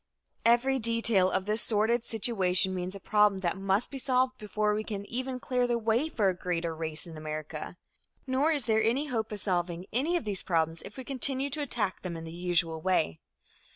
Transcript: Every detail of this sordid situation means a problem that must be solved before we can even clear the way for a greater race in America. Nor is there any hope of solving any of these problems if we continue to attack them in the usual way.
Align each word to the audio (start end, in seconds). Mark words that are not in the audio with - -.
Every 0.45 0.79
detail 0.79 1.29
of 1.29 1.45
this 1.45 1.61
sordid 1.61 2.03
situation 2.03 2.73
means 2.73 2.95
a 2.95 2.99
problem 2.99 3.41
that 3.41 3.55
must 3.55 3.91
be 3.91 3.99
solved 3.99 4.35
before 4.39 4.73
we 4.73 4.83
can 4.83 5.05
even 5.05 5.39
clear 5.39 5.67
the 5.67 5.77
way 5.77 6.09
for 6.09 6.27
a 6.27 6.33
greater 6.35 6.73
race 6.75 7.05
in 7.05 7.17
America. 7.17 7.77
Nor 8.25 8.51
is 8.51 8.65
there 8.65 8.81
any 8.83 9.09
hope 9.09 9.31
of 9.31 9.39
solving 9.39 9.85
any 9.93 10.15
of 10.17 10.23
these 10.23 10.41
problems 10.41 10.81
if 10.81 10.97
we 10.97 11.03
continue 11.03 11.51
to 11.51 11.61
attack 11.61 12.01
them 12.01 12.17
in 12.17 12.23
the 12.23 12.31
usual 12.33 12.81
way. 12.81 13.19